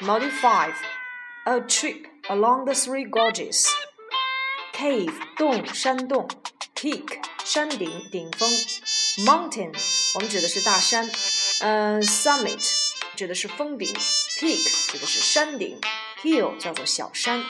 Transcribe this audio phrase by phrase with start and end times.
[0.00, 0.74] Module Five,
[1.44, 3.68] a trip along the Three Gorges.
[4.72, 6.28] Cave 洞山洞，
[6.74, 8.48] peak 山顶顶峰，
[9.26, 9.72] mountain
[10.14, 11.08] 我们指的是大山，
[11.60, 12.62] 嗯、s u m m i t
[13.14, 13.92] 指的是峰顶，
[14.40, 15.78] peak 指的是山顶，
[16.22, 17.44] hill 叫做小山。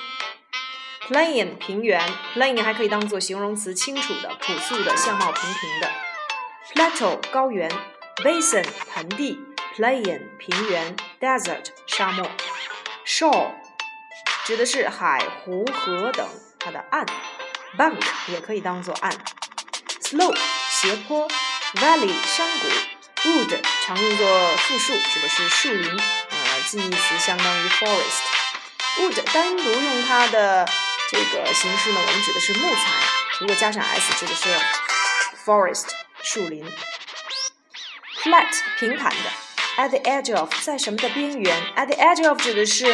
[1.09, 2.01] Plain 平原，
[2.35, 5.91] plain 还可以当做形容词，清楚的、朴素的、相貌平平的。
[6.75, 7.71] Plateau 高原，
[8.17, 9.39] basin 盆地，
[9.77, 11.67] plain 平原，desert
[11.98, 12.30] 沙漠。
[13.08, 13.54] Shore
[14.46, 16.30] 指的是海、湖、河等
[16.60, 17.04] 它的岸
[17.76, 19.12] ，bank 也可以当做岸。
[20.02, 20.38] Slope
[20.70, 21.28] 斜坡
[21.74, 22.68] ，valley 山谷
[23.28, 28.22] ，wood 常用作复数，指的是树林，呃，近义词相当于 forest。
[29.00, 30.70] wood 单独用它的
[31.10, 32.92] 这个形式呢，我们指的是木材，
[33.40, 34.50] 如果加上 s，指的是
[35.44, 35.88] forest
[36.22, 36.64] 树林。
[38.22, 39.32] Flat 平坦的
[39.78, 42.86] ，at the edge of 在什么的边缘，at the edge of 指的是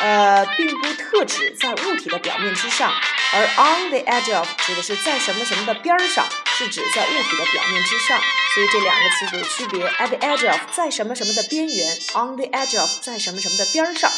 [0.00, 2.92] 呃，并不特指在物体的表面之上，
[3.32, 6.26] 而 on the edge of 指的是在什么什么的边儿上，
[6.58, 8.20] 是指在物体的表面之上。
[8.54, 14.10] 所以这两个词组的区别：at the edge of 在什么什么的边缘，on the edge of 在什么什么的边儿上。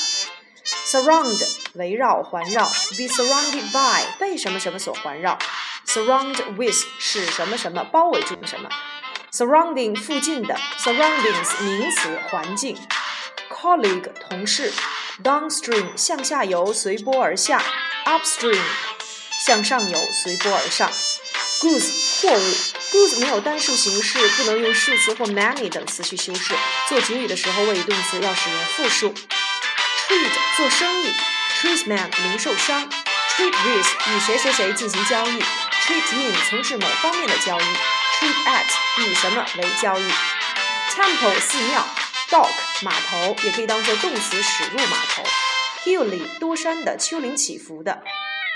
[0.85, 5.39] Surround 围绕环绕，be surrounded by 被什么什么所环绕
[5.87, 8.69] ，surround with 使什么什么包围住什么。
[9.33, 12.77] ，surrounding 附近的，surroundings 名词环境
[13.51, 14.73] ，colleague 同事
[15.23, 17.63] ，downstream 向下游随波而下
[18.05, 18.61] ，upstream
[19.47, 20.91] 向上游随波而上
[21.61, 22.55] ，goods 货物
[22.93, 26.55] ，goods 没有单数形式，不能用数词或 many 等词去修饰，
[26.89, 29.15] 做主语的时候谓语动词要使用复数。
[30.09, 31.13] Trade 做生意
[31.61, 32.89] ，tradesman 零售商
[33.37, 37.65] ，trade with 与谁谁谁进行交易，trade in 从事某方面的交易
[38.23, 38.67] e at
[39.03, 40.09] 以什么为交易
[40.91, 41.85] ，temple 寺庙
[42.31, 45.23] ，dock 码头也可以当做动词驶入码头
[45.85, 48.03] ，hilly 多山的丘陵起伏的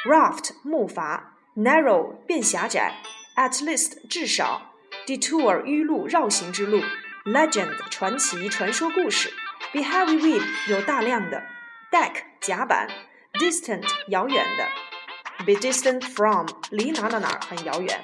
[0.06, 1.20] ，raft 木筏
[1.56, 3.02] ，narrow 变狭窄
[3.36, 4.72] ，at least 至少
[5.06, 6.82] ，detour 迂路绕行之路
[7.26, 9.32] ，legend 传奇传说故事。
[9.72, 11.42] Be heavy with 有大量的
[11.92, 12.88] ，deck 甲板
[13.34, 18.02] ，distant 遥远的，be distant from 离哪哪哪很遥远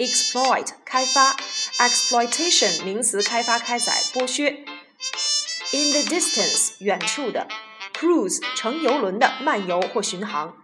[0.00, 1.36] ，exploit 开发
[1.78, 7.46] ，exploitation 名词开发开采剥削，in the distance 远处的
[7.92, 10.56] ，cruise 乘游轮的漫游或巡航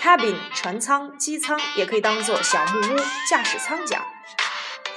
[0.00, 2.96] ，cabin 船舱机舱也可以当做小木屋
[3.28, 4.02] 驾驶舱讲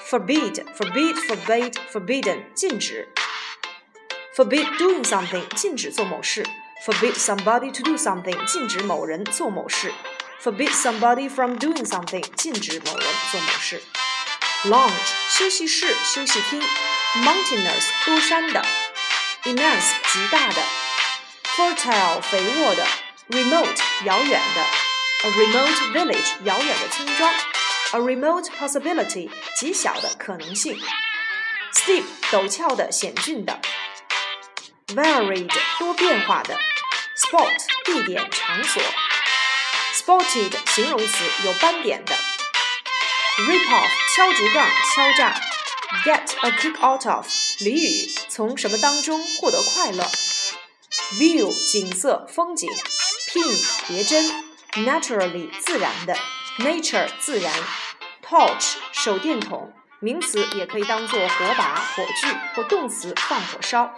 [0.08, 3.10] ，forbid forbid forbade forbidden 禁止。
[4.36, 6.46] Forbid doing something，禁止做某事。
[6.86, 9.92] Forbid somebody to do something，禁止某人做某事。
[10.43, 13.83] Forbid somebody from doing something，禁止某人做某事。
[14.65, 14.91] Lounge，
[15.29, 16.61] 休息室、休息厅。
[17.23, 18.65] Mountainous，多山的。
[19.45, 20.63] Immense，极大的。
[21.57, 22.87] Fertile，肥沃的。
[23.29, 24.65] Remote，遥远的。
[25.25, 27.33] A remote village，遥远的村庄。
[27.93, 30.81] A remote possibility，极小的可能性。
[31.73, 33.61] Steep，陡峭的、险峻的。
[34.89, 36.59] varied 多变化的，
[37.17, 38.83] spot 地点场所
[40.08, 45.36] ，spotted 形容词有斑点的，rip off 敲竹杠敲诈
[46.06, 47.28] ，get a kick out of
[47.60, 50.06] 俚语从什么当中获得快乐
[51.16, 52.70] ，view 景色风景
[53.34, 54.24] ，pin 别针
[54.76, 56.16] ，naturally 自然的
[56.60, 57.54] ，nature 自然
[58.24, 59.74] ，torch 手电筒。
[60.00, 63.92] 名词也可以当做火把火炬或动词放火烧。